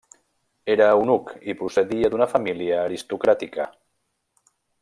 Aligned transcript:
Era 0.75 0.87
eunuc 0.93 1.29
i 1.53 1.55
procedia 1.59 2.11
d'una 2.15 2.29
família 2.33 2.83
aristocràtica. 2.89 3.73